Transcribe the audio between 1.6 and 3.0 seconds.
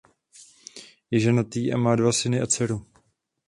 a má dva syny a dceru.